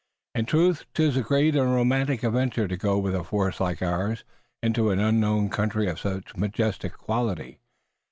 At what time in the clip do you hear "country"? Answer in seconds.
5.51-5.87